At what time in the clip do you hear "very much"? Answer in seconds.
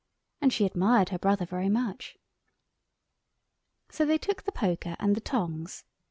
1.45-2.17